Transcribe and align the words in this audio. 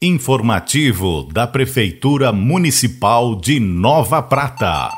Informativo 0.00 1.24
da 1.24 1.44
Prefeitura 1.44 2.30
Municipal 2.30 3.34
de 3.34 3.58
Nova 3.58 4.22
Prata. 4.22 4.92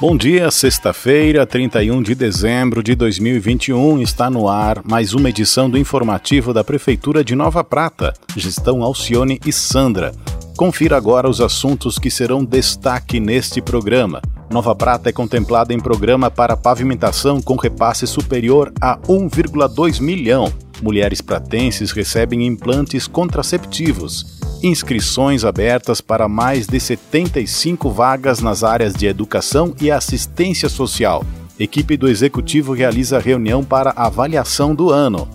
Bom 0.00 0.16
dia, 0.16 0.48
sexta-feira, 0.52 1.44
31 1.44 2.00
de 2.02 2.14
dezembro 2.14 2.84
de 2.84 2.94
2021, 2.94 4.00
está 4.00 4.30
no 4.30 4.46
ar 4.46 4.80
mais 4.84 5.12
uma 5.12 5.28
edição 5.28 5.68
do 5.68 5.76
informativo 5.76 6.54
da 6.54 6.62
Prefeitura 6.62 7.24
de 7.24 7.34
Nova 7.34 7.64
Prata, 7.64 8.14
gestão 8.36 8.80
Alcione 8.80 9.40
e 9.44 9.52
Sandra. 9.52 10.12
Confira 10.56 10.96
agora 10.96 11.28
os 11.28 11.40
assuntos 11.40 11.98
que 11.98 12.12
serão 12.12 12.44
destaque 12.44 13.18
neste 13.18 13.60
programa. 13.60 14.22
Nova 14.48 14.72
Prata 14.72 15.08
é 15.08 15.12
contemplada 15.12 15.74
em 15.74 15.80
programa 15.80 16.30
para 16.30 16.56
pavimentação 16.56 17.42
com 17.42 17.56
repasse 17.56 18.06
superior 18.06 18.72
a 18.80 18.96
1,2 18.98 20.00
milhão. 20.00 20.52
Mulheres 20.82 21.20
pratenses 21.20 21.92
recebem 21.92 22.44
implantes 22.44 23.06
contraceptivos. 23.06 24.40
Inscrições 24.64 25.44
abertas 25.44 26.00
para 26.00 26.28
mais 26.28 26.66
de 26.66 26.80
75 26.80 27.88
vagas 27.88 28.40
nas 28.40 28.64
áreas 28.64 28.92
de 28.92 29.06
educação 29.06 29.76
e 29.80 29.92
assistência 29.92 30.68
social. 30.68 31.24
Equipe 31.56 31.96
do 31.96 32.08
Executivo 32.08 32.72
realiza 32.72 33.20
reunião 33.20 33.62
para 33.62 33.92
avaliação 33.92 34.74
do 34.74 34.90
ano. 34.90 35.28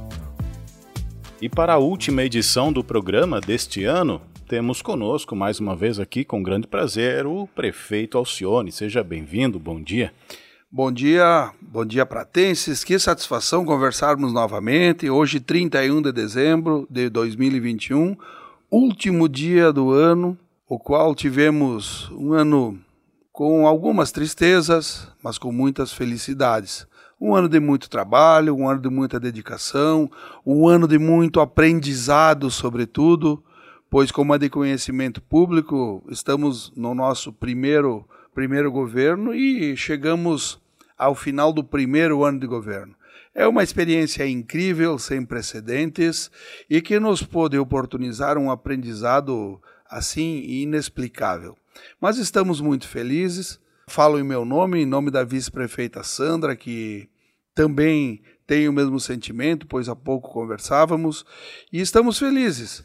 E 1.41 1.47
para 1.47 1.75
a 1.75 1.77
última 1.77 2.23
edição 2.23 2.73
do 2.73 2.83
programa 2.83 3.39
deste 3.39 3.85
ano, 3.85 4.21
temos 4.49 4.81
conosco 4.81 5.33
mais 5.33 5.61
uma 5.61 5.77
vez 5.77 5.97
aqui, 5.97 6.25
com 6.25 6.43
grande 6.43 6.67
prazer, 6.67 7.25
o 7.25 7.47
prefeito 7.47 8.17
Alcione. 8.17 8.69
Seja 8.69 9.01
bem-vindo, 9.01 9.57
bom 9.57 9.81
dia. 9.81 10.11
Bom 10.69 10.91
dia, 10.91 11.49
bom 11.61 11.85
dia 11.85 12.05
pratenses. 12.05 12.83
Que 12.83 12.99
satisfação 12.99 13.63
conversarmos 13.63 14.33
novamente. 14.33 15.09
Hoje, 15.09 15.39
31 15.39 16.01
de 16.01 16.11
dezembro 16.11 16.85
de 16.89 17.09
2021, 17.09 18.17
último 18.69 19.29
dia 19.29 19.71
do 19.71 19.91
ano, 19.91 20.37
o 20.67 20.77
qual 20.77 21.15
tivemos 21.15 22.11
um 22.11 22.33
ano 22.33 22.77
com 23.31 23.65
algumas 23.65 24.11
tristezas, 24.11 25.07
mas 25.23 25.37
com 25.37 25.53
muitas 25.53 25.93
felicidades. 25.93 26.85
Um 27.19 27.33
ano 27.33 27.47
de 27.47 27.61
muito 27.61 27.89
trabalho, 27.89 28.53
um 28.53 28.69
ano 28.69 28.81
de 28.81 28.89
muita 28.89 29.17
dedicação, 29.17 30.11
um 30.45 30.67
ano 30.67 30.85
de 30.85 30.99
muito 30.99 31.39
aprendizado, 31.39 32.51
sobretudo, 32.51 33.41
pois, 33.89 34.11
como 34.11 34.35
é 34.35 34.37
de 34.37 34.49
conhecimento 34.49 35.21
público, 35.21 36.03
estamos 36.09 36.73
no 36.75 36.93
nosso 36.93 37.31
primeiro, 37.31 38.05
primeiro 38.35 38.71
governo 38.71 39.33
e 39.33 39.75
chegamos 39.75 40.61
ao 40.97 41.13
final 41.13 41.53
do 41.53 41.63
primeiro 41.63 42.23
ano 42.23 42.39
de 42.39 42.47
governo. 42.47 42.95
É 43.33 43.47
uma 43.47 43.63
experiência 43.63 44.27
incrível, 44.27 44.97
sem 44.97 45.23
precedentes, 45.23 46.31
e 46.69 46.81
que 46.81 46.99
nos 46.99 47.21
pôde 47.21 47.57
oportunizar 47.57 48.37
um 48.37 48.49
aprendizado 48.49 49.61
assim 49.89 50.39
inexplicável. 50.43 51.55
Mas 52.01 52.17
estamos 52.17 52.59
muito 52.59 52.87
felizes. 52.87 53.59
Falo 53.87 54.19
em 54.19 54.23
meu 54.23 54.43
nome, 54.43 54.81
em 54.81 54.85
nome 54.85 55.11
da 55.11 55.23
vice-prefeita 55.23 56.03
Sandra, 56.03 56.55
que 56.55 57.07
também 57.53 58.21
tem 58.45 58.67
o 58.67 58.73
mesmo 58.73 58.99
sentimento, 58.99 59.67
pois 59.67 59.87
há 59.87 59.95
pouco 59.95 60.31
conversávamos, 60.31 61.25
e 61.71 61.79
estamos 61.79 62.17
felizes 62.17 62.83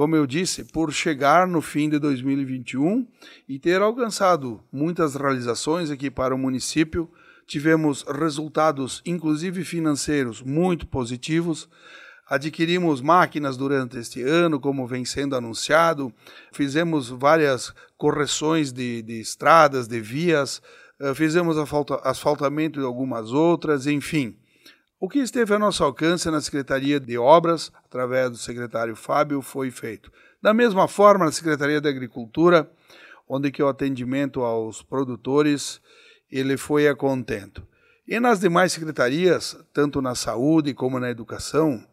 como 0.00 0.16
eu 0.16 0.26
disse, 0.26 0.64
por 0.64 0.90
chegar 0.94 1.46
no 1.46 1.60
fim 1.60 1.88
de 1.90 1.98
2021 1.98 3.06
e 3.46 3.58
ter 3.58 3.82
alcançado 3.82 4.58
muitas 4.72 5.14
realizações 5.14 5.90
aqui 5.90 6.10
para 6.10 6.34
o 6.34 6.38
município. 6.38 7.10
Tivemos 7.50 8.04
resultados, 8.04 9.02
inclusive 9.04 9.64
financeiros, 9.64 10.40
muito 10.40 10.86
positivos. 10.86 11.68
Adquirimos 12.24 13.00
máquinas 13.00 13.56
durante 13.56 13.98
este 13.98 14.22
ano, 14.22 14.60
como 14.60 14.86
vem 14.86 15.04
sendo 15.04 15.34
anunciado. 15.34 16.14
Fizemos 16.52 17.08
várias 17.08 17.74
correções 17.98 18.72
de, 18.72 19.02
de 19.02 19.20
estradas, 19.20 19.88
de 19.88 20.00
vias. 20.00 20.62
Eh, 21.00 21.12
fizemos 21.12 21.56
asfaltamento 22.04 22.78
de 22.78 22.86
algumas 22.86 23.32
outras, 23.32 23.84
enfim. 23.88 24.36
O 25.00 25.08
que 25.08 25.18
esteve 25.18 25.52
a 25.52 25.58
nosso 25.58 25.82
alcance 25.82 26.30
na 26.30 26.40
Secretaria 26.40 27.00
de 27.00 27.18
Obras, 27.18 27.72
através 27.84 28.30
do 28.30 28.36
secretário 28.36 28.94
Fábio, 28.94 29.42
foi 29.42 29.72
feito. 29.72 30.12
Da 30.40 30.54
mesma 30.54 30.86
forma, 30.86 31.24
na 31.24 31.32
Secretaria 31.32 31.80
da 31.80 31.88
Agricultura, 31.88 32.70
onde 33.28 33.50
que 33.50 33.60
o 33.60 33.66
atendimento 33.66 34.42
aos 34.42 34.84
produtores 34.84 35.80
ele 36.30 36.56
foi 36.56 36.88
a 36.88 36.94
contento. 36.94 37.66
E 38.06 38.18
nas 38.18 38.40
demais 38.40 38.72
secretarias, 38.72 39.56
tanto 39.72 40.02
na 40.02 40.14
saúde 40.14 40.74
como 40.74 40.98
na 40.98 41.10
educação, 41.10 41.84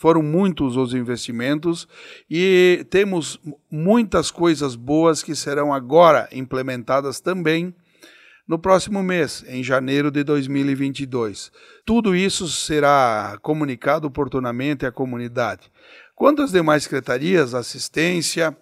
foram 0.00 0.22
muitos 0.22 0.78
os 0.78 0.94
investimentos 0.94 1.86
e 2.30 2.86
temos 2.88 3.38
muitas 3.70 4.30
coisas 4.30 4.74
boas 4.74 5.22
que 5.22 5.34
serão 5.34 5.74
agora 5.74 6.26
implementadas 6.32 7.20
também 7.20 7.74
no 8.48 8.58
próximo 8.58 9.02
mês, 9.02 9.44
em 9.46 9.62
janeiro 9.62 10.10
de 10.10 10.24
2022. 10.24 11.52
Tudo 11.84 12.16
isso 12.16 12.48
será 12.48 13.38
comunicado 13.42 14.06
oportunamente 14.06 14.86
à 14.86 14.90
comunidade. 14.90 15.70
Quanto 16.16 16.42
às 16.42 16.50
demais 16.50 16.84
secretarias, 16.84 17.54
assistência, 17.54 18.56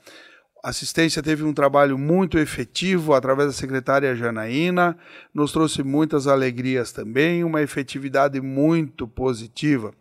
assistência 0.63 1.23
teve 1.23 1.45
um 1.45 1.53
trabalho 1.53 1.99
muito 1.99 2.39
efetivo 2.39 3.15
através 3.15 3.49
da 3.49 3.53
secretária 3.53 4.15
Janaína, 4.15 4.97
nos 5.33 5.53
trouxe 5.53 5.83
muitas 5.83 6.27
alegrias 6.27 6.93
também, 6.93 7.45
uma 7.45 7.63
efetividade 7.63 8.41
muito 8.41 9.07
positiva. 9.07 9.93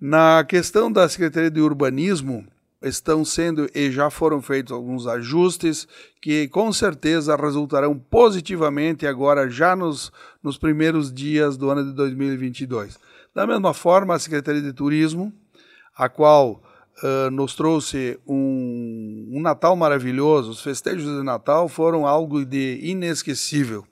Na 0.00 0.44
questão 0.44 0.90
da 0.90 1.08
Secretaria 1.08 1.50
de 1.50 1.60
Urbanismo, 1.60 2.46
estão 2.82 3.24
sendo 3.24 3.68
e 3.74 3.90
já 3.90 4.08
foram 4.08 4.40
feitos 4.40 4.72
alguns 4.72 5.06
ajustes 5.06 5.86
que 6.20 6.48
com 6.48 6.72
certeza 6.72 7.36
resultarão 7.36 7.98
positivamente 7.98 9.06
agora 9.06 9.50
já 9.50 9.76
nos, 9.76 10.10
nos 10.42 10.56
primeiros 10.56 11.12
dias 11.12 11.56
do 11.56 11.68
ano 11.68 11.84
de 11.84 11.92
2022. 11.92 12.98
Da 13.34 13.46
mesma 13.46 13.74
forma, 13.74 14.14
a 14.14 14.18
Secretaria 14.18 14.62
de 14.62 14.72
Turismo, 14.72 15.32
a 15.94 16.08
qual 16.08 16.62
uh, 17.02 17.30
nos 17.30 17.54
trouxe 17.54 18.18
um, 18.26 18.34
um 19.30 19.40
Natal 19.40 19.76
maravilhoso, 19.76 20.50
os 20.50 20.62
festejos 20.62 21.04
de 21.04 21.22
Natal 21.22 21.68
foram 21.68 22.06
algo 22.06 22.44
de 22.44 22.80
inesquecível 22.82 23.86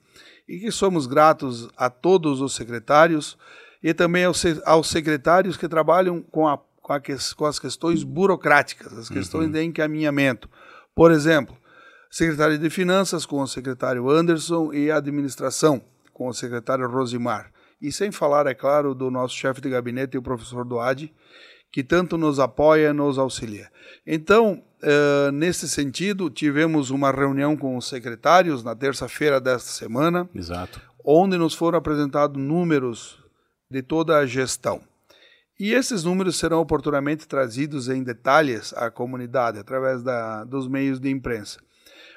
e 0.48 0.58
que 0.58 0.70
somos 0.70 1.06
gratos 1.06 1.68
a 1.76 1.88
todos 1.88 2.40
os 2.40 2.54
secretários 2.54 3.38
e 3.82 3.94
também 3.94 4.24
aos, 4.24 4.42
aos 4.64 4.88
secretários 4.88 5.56
que 5.56 5.68
trabalham 5.68 6.22
com 6.22 6.48
a 6.48 6.58
com, 6.88 6.94
a, 6.94 7.00
com 7.36 7.44
as 7.44 7.58
questões 7.58 8.02
burocráticas, 8.02 8.96
as 8.96 9.10
questões 9.10 9.46
uhum. 9.46 9.52
de 9.52 9.62
encaminhamento. 9.62 10.48
Por 10.94 11.12
exemplo, 11.12 11.54
Secretaria 12.10 12.56
de 12.56 12.70
Finanças 12.70 13.26
com 13.26 13.42
o 13.42 13.46
secretário 13.46 14.08
Anderson 14.08 14.72
e 14.72 14.90
Administração 14.90 15.82
com 16.14 16.28
o 16.28 16.32
secretário 16.32 16.88
Rosimar. 16.88 17.52
E 17.80 17.92
sem 17.92 18.10
falar, 18.10 18.46
é 18.46 18.54
claro, 18.54 18.94
do 18.94 19.10
nosso 19.10 19.34
chefe 19.34 19.60
de 19.60 19.68
gabinete, 19.68 20.16
o 20.16 20.22
professor 20.22 20.64
Doade, 20.64 21.14
que 21.70 21.82
tanto 21.84 22.16
nos 22.16 22.38
apoia 22.38 22.92
nos 22.92 23.18
auxilia. 23.18 23.70
Então, 24.06 24.62
uh, 24.82 25.30
nesse 25.32 25.68
sentido, 25.68 26.30
tivemos 26.30 26.90
uma 26.90 27.10
reunião 27.10 27.56
com 27.56 27.76
os 27.76 27.88
secretários 27.88 28.62
na 28.62 28.74
terça-feira 28.74 29.40
desta 29.40 29.70
semana, 29.70 30.28
Exato. 30.34 30.80
onde 31.04 31.36
nos 31.36 31.54
foram 31.54 31.78
apresentados 31.78 32.42
números 32.42 33.18
de 33.70 33.82
toda 33.82 34.18
a 34.18 34.26
gestão. 34.26 34.80
E 35.60 35.72
esses 35.72 36.04
números 36.04 36.36
serão 36.38 36.60
oportunamente 36.60 37.26
trazidos 37.26 37.88
em 37.88 38.02
detalhes 38.02 38.72
à 38.74 38.90
comunidade 38.90 39.58
através 39.58 40.02
da, 40.02 40.44
dos 40.44 40.68
meios 40.68 41.00
de 41.00 41.10
imprensa. 41.10 41.58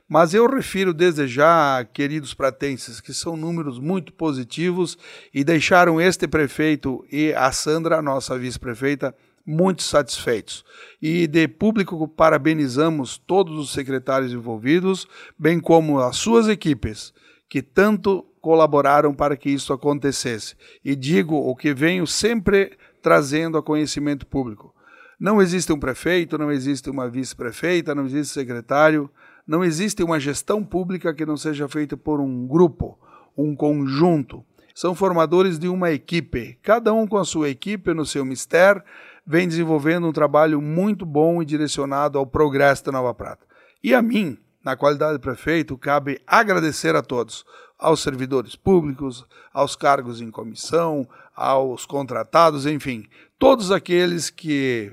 Mas 0.08 0.34
eu 0.34 0.46
refiro 0.46 0.94
desde 0.94 1.26
já, 1.26 1.86
queridos 1.86 2.34
pratenses, 2.34 3.00
que 3.00 3.14
são 3.14 3.38
números 3.38 3.80
muito 3.80 4.14
positivos 4.14 4.98
e 5.34 5.44
deixaram 5.44 6.00
este 6.00 6.28
prefeito 6.28 7.04
e 7.12 7.34
a 7.34 7.52
Sandra, 7.52 8.02
nossa 8.02 8.38
vice-prefeita, 8.38 9.16
muito 9.46 9.84
satisfeitos. 9.84 10.64
E 11.02 11.28
de 11.28 11.47
público 11.47 12.08
parabenizamos 12.08 13.17
todos 13.17 13.58
os 13.58 13.72
secretários 13.72 14.32
envolvidos, 14.34 15.08
bem 15.38 15.59
como 15.59 15.99
as 15.99 16.17
suas 16.17 16.47
equipes, 16.47 17.14
que 17.49 17.61
tanto 17.61 18.26
colaboraram 18.40 19.14
para 19.14 19.38
que 19.38 19.49
isso 19.49 19.72
acontecesse. 19.72 20.55
E 20.84 20.96
digo 20.96 21.35
o 21.35 21.55
que 21.55 21.73
venho 21.73 22.08
sempre 22.08 22.78
trazendo 23.02 23.58
a 23.58 23.64
conhecimento 23.64 24.26
público. 24.26 24.73
Não 25.20 25.41
existe 25.41 25.72
um 25.72 25.79
prefeito, 25.79 26.37
não 26.37 26.52
existe 26.52 26.90
uma 26.90 27.08
vice-prefeita, 27.08 27.94
não 27.94 28.05
existe 28.05 28.34
secretário, 28.34 29.09
não 29.46 29.64
existe 29.64 30.02
uma 30.02 30.20
gestão 30.20 30.64
pública 30.64 31.14
que 31.14 31.26
não 31.26 31.37
seja 31.37 31.67
feita 31.67 31.96
por 31.96 32.20
um 32.20 32.47
grupo, 32.47 32.97
um 33.37 33.55
conjunto. 33.55 34.44
São 34.73 34.96
formadores 34.96 35.59
de 35.59 35.67
uma 35.67 35.91
equipe, 35.91 36.58
cada 36.64 36.94
um 36.94 37.05
com 37.05 37.17
a 37.17 37.26
sua 37.26 37.49
equipe 37.49 37.94
no 37.94 38.05
seu 38.05 38.26
mistério, 38.26 38.82
vem 39.26 39.47
desenvolvendo 39.47 40.08
um 40.08 40.12
trabalho 40.12 40.62
muito 40.62 41.06
bom 41.06 41.41
e 41.41 41.46
direcionado 41.46 42.18
ao 42.18 42.26
progresso 42.26 42.85
da 42.85 42.91
Nova 42.91 43.14
Prata. 43.14 43.46
E 43.84 43.94
a 43.94 44.02
mim, 44.02 44.38
na 44.64 44.76
qualidade 44.76 45.14
de 45.14 45.20
prefeito, 45.20 45.78
cabe 45.78 46.22
agradecer 46.26 46.96
a 46.96 47.02
todos, 47.02 47.46
aos 47.78 48.02
servidores 48.02 48.56
públicos, 48.56 49.26
aos 49.52 49.76
cargos 49.76 50.22
em 50.22 50.29
comissão, 50.29 51.08
aos 51.35 51.85
contratados, 51.85 52.66
enfim, 52.66 53.08
todos 53.40 53.72
aqueles 53.72 54.29
que, 54.29 54.91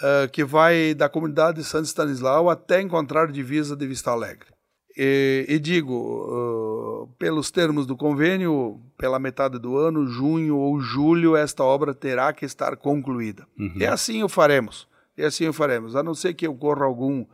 uh, 0.00 0.28
que 0.30 0.44
vai 0.44 0.94
da 0.94 1.08
comunidade 1.08 1.58
de 1.58 1.64
Santo 1.64 1.86
Stanislau 1.86 2.50
até 2.50 2.80
encontrar 2.80 3.30
divisa 3.30 3.76
de 3.76 3.86
Vista 3.86 4.10
Alegre. 4.10 4.54
E, 4.96 5.44
e 5.48 5.58
digo, 5.58 5.92
uh, 5.94 7.08
pelos 7.18 7.50
termos 7.50 7.86
do 7.86 7.96
convênio, 7.96 8.80
pela 8.96 9.18
metade 9.18 9.58
do 9.58 9.76
ano, 9.76 10.06
junho 10.06 10.56
ou 10.56 10.80
julho, 10.80 11.36
esta 11.36 11.64
obra 11.64 11.92
terá 11.92 12.32
que 12.32 12.44
estar 12.44 12.76
concluída. 12.76 13.46
Uhum. 13.58 13.74
E 13.76 13.86
assim 13.86 14.22
o 14.22 14.28
faremos. 14.28 14.88
E 15.16 15.22
assim 15.22 15.48
o 15.48 15.52
faremos, 15.52 15.94
a 15.94 16.02
não 16.02 16.14
ser 16.14 16.34
que 16.34 16.46
ocorra 16.46 16.84
algum, 16.84 17.24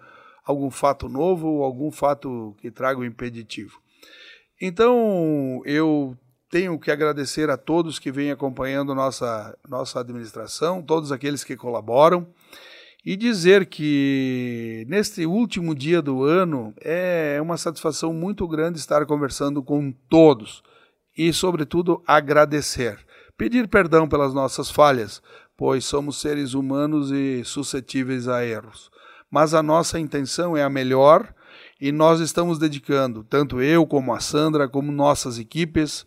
algum 0.44 0.70
fato 0.70 1.08
novo 1.08 1.46
ou 1.48 1.64
algum 1.64 1.90
fato 1.90 2.54
que 2.60 2.70
traga 2.70 2.98
o 2.98 3.02
um 3.02 3.06
impeditivo. 3.06 3.78
Então, 4.60 5.62
eu 5.64 6.16
tenho 6.50 6.78
que 6.78 6.90
agradecer 6.90 7.48
a 7.48 7.56
todos 7.56 8.00
que 8.00 8.10
vêm 8.10 8.32
acompanhando 8.32 8.94
nossa, 8.94 9.56
nossa 9.68 10.00
administração, 10.00 10.82
todos 10.82 11.12
aqueles 11.12 11.44
que 11.44 11.56
colaboram, 11.56 12.26
e 13.06 13.16
dizer 13.16 13.66
que 13.66 14.84
neste 14.88 15.24
último 15.24 15.74
dia 15.74 16.02
do 16.02 16.24
ano 16.24 16.74
é 16.80 17.38
uma 17.40 17.56
satisfação 17.56 18.12
muito 18.12 18.46
grande 18.48 18.78
estar 18.78 19.06
conversando 19.06 19.62
com 19.62 19.92
todos 20.08 20.62
e, 21.16 21.32
sobretudo, 21.32 22.02
agradecer. 22.06 22.98
Pedir 23.38 23.68
perdão 23.68 24.06
pelas 24.06 24.34
nossas 24.34 24.70
falhas, 24.70 25.22
pois 25.56 25.84
somos 25.84 26.20
seres 26.20 26.52
humanos 26.52 27.10
e 27.10 27.42
suscetíveis 27.44 28.28
a 28.28 28.44
erros. 28.44 28.90
Mas 29.30 29.54
a 29.54 29.62
nossa 29.62 29.98
intenção 29.98 30.56
é 30.56 30.62
a 30.62 30.68
melhor 30.68 31.32
e 31.80 31.92
nós 31.92 32.20
estamos 32.20 32.58
dedicando, 32.58 33.24
tanto 33.24 33.62
eu 33.62 33.86
como 33.86 34.12
a 34.12 34.20
Sandra, 34.20 34.68
como 34.68 34.92
nossas 34.92 35.38
equipes, 35.38 36.04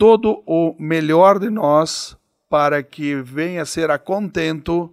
todo 0.00 0.42
o 0.46 0.74
melhor 0.78 1.38
de 1.38 1.50
nós 1.50 2.16
para 2.48 2.82
que 2.82 3.16
venha 3.16 3.60
a 3.60 3.66
ser 3.66 3.90
a 3.90 3.98
contento 3.98 4.90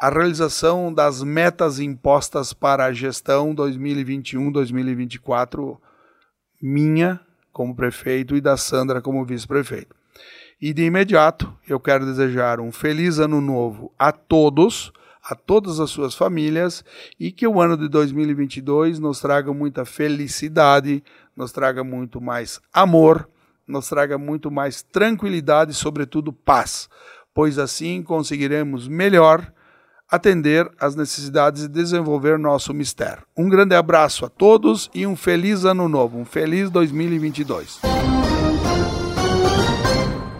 a 0.00 0.08
realização 0.08 0.90
das 0.90 1.22
metas 1.22 1.78
impostas 1.78 2.54
para 2.54 2.86
a 2.86 2.92
gestão 2.94 3.54
2021-2024 3.54 5.76
minha 6.62 7.20
como 7.52 7.76
prefeito 7.76 8.34
e 8.34 8.40
da 8.40 8.56
Sandra 8.56 9.02
como 9.02 9.22
vice-prefeito. 9.22 9.94
E 10.58 10.72
de 10.72 10.84
imediato, 10.84 11.54
eu 11.68 11.78
quero 11.78 12.06
desejar 12.06 12.58
um 12.58 12.72
feliz 12.72 13.18
ano 13.18 13.42
novo 13.42 13.92
a 13.98 14.12
todos, 14.12 14.90
a 15.22 15.34
todas 15.34 15.78
as 15.78 15.90
suas 15.90 16.14
famílias 16.14 16.82
e 17.20 17.30
que 17.30 17.46
o 17.46 17.60
ano 17.60 17.76
de 17.76 17.86
2022 17.86 18.98
nos 18.98 19.20
traga 19.20 19.52
muita 19.52 19.84
felicidade, 19.84 21.04
nos 21.36 21.52
traga 21.52 21.84
muito 21.84 22.18
mais 22.18 22.62
amor 22.72 23.28
nos 23.68 23.88
traga 23.88 24.16
muito 24.16 24.50
mais 24.50 24.82
tranquilidade 24.82 25.72
e, 25.72 25.74
sobretudo, 25.74 26.32
paz, 26.32 26.88
pois 27.34 27.58
assim 27.58 28.02
conseguiremos 28.02 28.88
melhor 28.88 29.52
atender 30.10 30.68
às 30.80 30.96
necessidades 30.96 31.64
e 31.64 31.68
desenvolver 31.68 32.38
nosso 32.38 32.72
mistério. 32.72 33.24
Um 33.36 33.48
grande 33.48 33.74
abraço 33.74 34.24
a 34.24 34.28
todos 34.28 34.90
e 34.94 35.06
um 35.06 35.14
feliz 35.14 35.64
ano 35.64 35.88
novo, 35.88 36.18
um 36.18 36.24
feliz 36.24 36.70
2022. 36.70 37.80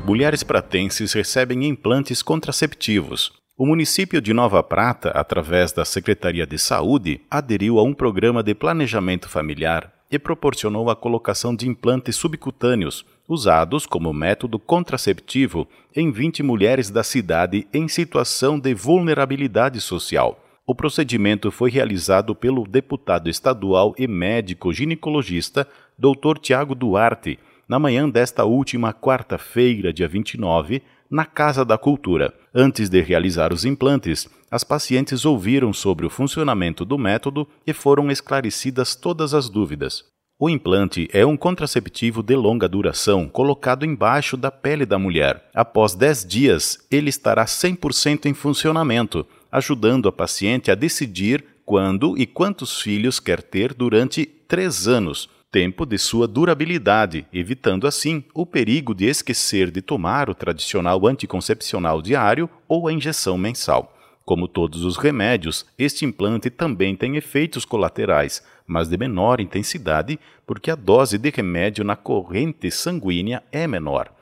Mulheres 0.07 0.43
pratenses 0.43 1.13
recebem 1.13 1.67
implantes 1.67 2.23
contraceptivos. 2.23 3.31
O 3.59 3.67
município 3.67 4.23
de 4.23 4.33
Nova 4.33 4.63
Prata, 4.63 5.11
através 5.11 5.71
da 5.73 5.85
Secretaria 5.85 6.47
de 6.47 6.59
Saúde, 6.59 7.21
aderiu 7.31 7.79
a 7.79 7.83
um 7.83 7.93
programa 7.93 8.43
de 8.43 8.55
planejamento 8.55 9.29
familiar 9.29 9.98
e 10.11 10.19
proporcionou 10.19 10.91
a 10.91 10.97
colocação 10.97 11.55
de 11.55 11.69
implantes 11.69 12.17
subcutâneos 12.17 13.05
usados 13.29 13.85
como 13.85 14.13
método 14.13 14.59
contraceptivo 14.59 15.69
em 15.95 16.11
20 16.11 16.43
mulheres 16.43 16.89
da 16.89 17.03
cidade 17.03 17.67
em 17.73 17.87
situação 17.87 18.59
de 18.59 18.73
vulnerabilidade 18.73 19.81
social. 19.81 20.43
O 20.67 20.75
procedimento 20.75 21.51
foi 21.51 21.71
realizado 21.71 22.35
pelo 22.35 22.67
deputado 22.67 23.29
estadual 23.29 23.95
e 23.99 24.07
médico 24.07 24.73
ginecologista 24.73 25.67
Dr. 25.99 26.39
Tiago 26.41 26.75
Duarte, 26.75 27.39
na 27.69 27.79
manhã 27.79 28.09
desta 28.09 28.45
última 28.45 28.95
quarta-feira, 28.95 29.93
dia 29.93 30.09
29, 30.09 30.83
na 31.11 31.25
Casa 31.25 31.65
da 31.65 31.79
Cultura. 31.79 32.33
Antes 32.55 32.89
de 32.89 33.01
realizar 33.01 33.53
os 33.53 33.65
implantes, 33.65 34.29
as 34.51 34.65
pacientes 34.65 35.25
ouviram 35.25 35.73
sobre 35.73 36.07
o 36.07 36.11
funcionamento 36.11 36.85
do 36.85 36.99
método 36.99 37.47
e 37.67 37.73
foram 37.73 38.11
esclarecidas 38.11 38.95
todas 38.97 39.35
as 39.35 39.49
dúvidas. 39.49 40.05
O 40.41 40.49
implante 40.49 41.09
é 41.13 41.27
um 41.27 41.37
contraceptivo 41.37 42.23
de 42.23 42.37
longa 42.37 42.69
duração 42.69 43.29
colocado 43.29 43.85
embaixo 43.85 44.37
da 44.37 44.53
pele 44.53 44.87
da 44.87 44.97
mulher. 44.97 45.49
Após 45.53 45.97
10 45.97 46.25
dias, 46.25 46.87
ele 46.91 47.11
estará 47.11 47.45
100% 47.45 48.27
em 48.27 48.35
funcionamento, 48.35 49.27
ajudando 49.51 50.09
a 50.09 50.13
paciente 50.13 50.71
a 50.71 50.77
decidir 50.77 51.45
quando 51.67 52.17
e 52.17 52.25
quantos 52.25 52.81
filhos 52.81 53.19
quer 53.19 53.43
ter 53.43 53.75
durante 53.75 54.25
3 54.25 54.87
anos, 54.89 55.29
tempo 55.51 55.87
de 55.87 55.97
sua 55.97 56.29
durabilidade, 56.29 57.27
evitando 57.33 57.87
assim 57.87 58.23
o 58.35 58.45
perigo 58.45 58.95
de 58.95 59.07
esquecer 59.07 59.71
de 59.71 59.81
tomar 59.81 60.29
o 60.29 60.35
tradicional 60.35 61.07
anticoncepcional 61.07 62.03
diário 62.03 62.51
ou 62.69 62.87
a 62.87 62.93
injeção 62.93 63.39
mensal. 63.39 63.95
Como 64.27 64.47
todos 64.47 64.85
os 64.85 64.99
remédios, 64.99 65.65
este 65.79 66.05
implante 66.05 66.51
também 66.51 66.95
tem 66.95 67.17
efeitos 67.17 67.65
colaterais, 67.65 68.43
mas 68.67 68.89
de 68.89 68.99
menor 68.99 69.41
intensidade, 69.41 70.21
porque 70.47 70.71
a 70.71 70.75
dose 70.75 71.17
de 71.17 71.31
remédio 71.31 71.83
na 71.83 71.97
corrente 71.97 72.71
sanguínea 72.71 73.43
é 73.51 73.67
menor. 73.67 74.13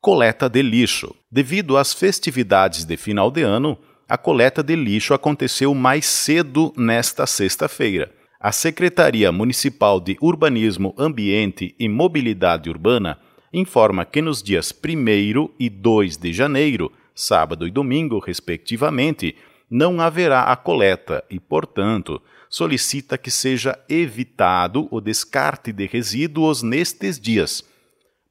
Coleta 0.00 0.48
de 0.48 0.62
lixo. 0.62 1.14
Devido 1.30 1.76
às 1.76 1.92
festividades 1.92 2.84
de 2.84 2.96
final 2.96 3.30
de 3.30 3.42
ano, 3.42 3.78
a 4.08 4.16
coleta 4.16 4.62
de 4.62 4.74
lixo 4.76 5.12
aconteceu 5.12 5.74
mais 5.74 6.06
cedo 6.06 6.72
nesta 6.76 7.26
sexta-feira. 7.26 8.12
A 8.38 8.52
Secretaria 8.52 9.32
Municipal 9.32 10.00
de 10.00 10.16
Urbanismo, 10.20 10.94
Ambiente 10.96 11.74
e 11.78 11.88
Mobilidade 11.88 12.70
Urbana 12.70 13.18
informa 13.52 14.04
que 14.04 14.22
nos 14.22 14.42
dias 14.42 14.72
1 14.72 15.50
e 15.58 15.68
2 15.68 16.16
de 16.16 16.32
janeiro, 16.32 16.92
sábado 17.16 17.66
e 17.66 17.70
domingo, 17.70 18.18
respectivamente, 18.18 19.34
não 19.68 20.00
haverá 20.00 20.42
a 20.42 20.54
coleta 20.54 21.24
e, 21.30 21.40
portanto, 21.40 22.22
solicita 22.48 23.16
que 23.18 23.30
seja 23.30 23.76
evitado 23.88 24.86
o 24.90 25.00
descarte 25.00 25.72
de 25.72 25.86
resíduos 25.86 26.62
nestes 26.62 27.18
dias. 27.18 27.64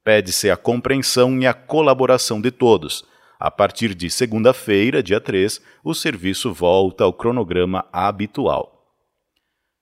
Pede-se 0.03 0.51
a 0.51 0.55
compreensão 0.55 1.37
e 1.41 1.47
a 1.47 1.53
colaboração 1.53 2.39
de 2.39 2.51
todos. 2.51 3.03
A 3.39 3.51
partir 3.51 3.93
de 3.95 4.09
segunda-feira, 4.09 5.03
dia 5.03 5.19
3, 5.19 5.59
o 5.83 5.93
serviço 5.93 6.53
volta 6.53 7.03
ao 7.03 7.11
cronograma 7.11 7.85
habitual. 7.91 8.85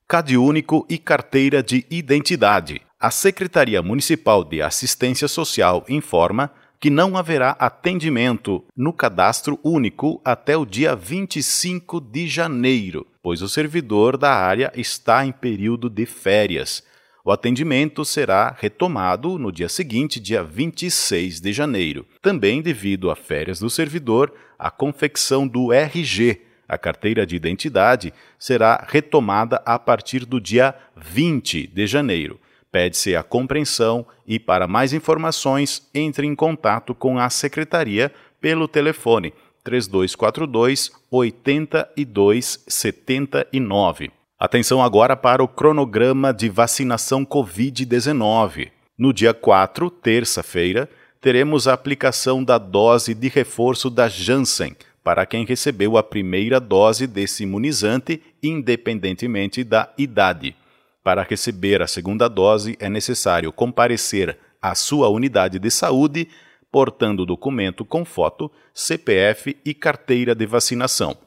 Cade 0.07 0.37
único 0.37 0.85
e 0.89 0.97
carteira 0.97 1.61
de 1.61 1.85
identidade. 1.89 2.81
A 2.99 3.11
Secretaria 3.11 3.81
Municipal 3.81 4.43
de 4.43 4.61
Assistência 4.61 5.27
Social 5.27 5.83
informa 5.89 6.51
que 6.83 6.89
não 6.89 7.15
haverá 7.15 7.51
atendimento 7.51 8.61
no 8.75 8.91
cadastro 8.91 9.57
único 9.63 10.19
até 10.21 10.57
o 10.57 10.65
dia 10.65 10.93
25 10.93 12.01
de 12.01 12.27
janeiro, 12.27 13.07
pois 13.21 13.41
o 13.41 13.47
servidor 13.47 14.17
da 14.17 14.33
área 14.33 14.69
está 14.75 15.25
em 15.25 15.31
período 15.31 15.89
de 15.89 16.05
férias. 16.05 16.83
O 17.23 17.31
atendimento 17.31 18.03
será 18.03 18.53
retomado 18.59 19.39
no 19.39 19.49
dia 19.49 19.69
seguinte, 19.69 20.19
dia 20.19 20.43
26 20.43 21.39
de 21.39 21.53
janeiro. 21.53 22.05
Também 22.21 22.61
devido 22.61 23.09
a 23.09 23.15
férias 23.15 23.59
do 23.59 23.69
servidor, 23.69 24.33
a 24.59 24.69
confecção 24.69 25.47
do 25.47 25.71
RG, 25.71 26.41
a 26.67 26.77
carteira 26.77 27.25
de 27.25 27.33
identidade, 27.33 28.13
será 28.37 28.85
retomada 28.89 29.63
a 29.65 29.79
partir 29.79 30.25
do 30.25 30.37
dia 30.37 30.75
20 30.97 31.65
de 31.65 31.87
janeiro. 31.87 32.37
Pede-se 32.73 33.15
a 33.15 33.21
compreensão 33.21 34.03
e, 34.25 34.39
para 34.39 34.67
mais 34.67 34.93
informações, 34.93 35.87
entre 35.93 36.25
em 36.25 36.33
contato 36.33 36.95
com 36.95 37.19
a 37.19 37.29
Secretaria 37.29 38.11
pelo 38.41 38.67
telefone 38.67 39.31
3242 39.63 40.91
8279. 41.11 44.09
Atenção 44.39 44.81
agora 44.81 45.15
para 45.15 45.43
o 45.43 45.47
cronograma 45.47 46.33
de 46.33 46.49
vacinação 46.49 47.23
Covid-19. 47.23 48.71
No 48.97 49.13
dia 49.13 49.35
4, 49.35 49.91
terça-feira, 49.91 50.89
teremos 51.21 51.67
a 51.67 51.73
aplicação 51.73 52.43
da 52.43 52.57
dose 52.57 53.13
de 53.13 53.27
reforço 53.27 53.87
da 53.87 54.09
Janssen 54.09 54.75
para 55.03 55.27
quem 55.27 55.45
recebeu 55.45 55.95
a 55.95 56.01
primeira 56.01 56.59
dose 56.59 57.05
desse 57.05 57.43
imunizante, 57.43 58.19
independentemente 58.41 59.63
da 59.63 59.93
idade. 59.95 60.55
Para 61.03 61.21
receber 61.21 61.81
a 61.81 61.87
segunda 61.87 62.29
dose, 62.29 62.77
é 62.79 62.89
necessário 62.89 63.51
comparecer 63.51 64.37
à 64.61 64.73
sua 64.73 65.09
unidade 65.09 65.59
de 65.59 65.69
saúde, 65.69 66.29
portando 66.71 67.25
documento 67.25 67.83
com 67.83 68.05
foto, 68.05 68.49
CPF 68.73 69.57
e 69.65 69.73
carteira 69.73 70.33
de 70.33 70.45
vacinação. 70.45 71.17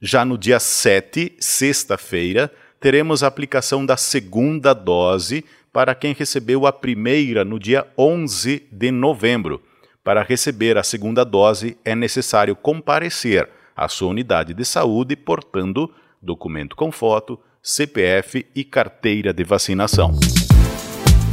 Já 0.00 0.24
no 0.24 0.38
dia 0.38 0.58
7, 0.58 1.36
sexta-feira, 1.38 2.50
teremos 2.80 3.22
a 3.22 3.26
aplicação 3.26 3.84
da 3.84 3.96
segunda 3.96 4.72
dose 4.72 5.44
para 5.72 5.94
quem 5.94 6.14
recebeu 6.14 6.66
a 6.66 6.72
primeira 6.72 7.44
no 7.44 7.58
dia 7.58 7.86
11 7.96 8.68
de 8.72 8.90
novembro. 8.90 9.62
Para 10.02 10.22
receber 10.22 10.78
a 10.78 10.82
segunda 10.82 11.24
dose, 11.24 11.76
é 11.84 11.94
necessário 11.94 12.56
comparecer 12.56 13.48
à 13.76 13.86
sua 13.88 14.08
unidade 14.08 14.54
de 14.54 14.64
saúde 14.64 15.14
portando 15.14 15.92
documento 16.22 16.74
com 16.74 16.90
foto, 16.90 17.38
CPF 17.66 18.44
e 18.54 18.62
carteira 18.62 19.32
de 19.32 19.42
vacinação. 19.42 20.14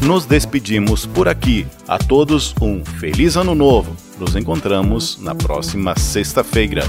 Nos 0.01 0.25
despedimos 0.25 1.05
por 1.05 1.27
aqui. 1.27 1.67
A 1.85 1.97
todos 1.97 2.55
um 2.61 2.85
feliz 2.85 3.35
ano 3.35 3.53
novo. 3.53 3.97
Nos 4.17 4.33
encontramos 4.38 5.19
na 5.21 5.35
próxima 5.35 5.93
sexta-feira. 6.00 6.83